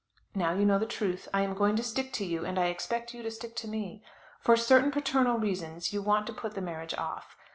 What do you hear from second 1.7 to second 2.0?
to